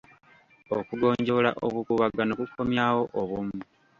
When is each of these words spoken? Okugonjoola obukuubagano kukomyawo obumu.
Okugonjoola 0.77 1.51
obukuubagano 1.65 2.31
kukomyawo 2.39 3.03
obumu. 3.21 3.57